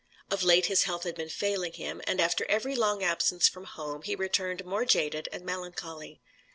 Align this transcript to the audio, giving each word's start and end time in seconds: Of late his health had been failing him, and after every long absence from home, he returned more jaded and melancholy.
Of 0.31 0.41
late 0.41 0.65
his 0.65 0.85
health 0.85 1.03
had 1.03 1.13
been 1.13 1.29
failing 1.29 1.73
him, 1.73 2.01
and 2.07 2.19
after 2.19 2.43
every 2.45 2.75
long 2.75 3.03
absence 3.03 3.47
from 3.47 3.65
home, 3.65 4.01
he 4.01 4.15
returned 4.15 4.65
more 4.65 4.83
jaded 4.83 5.29
and 5.31 5.45
melancholy. 5.45 6.23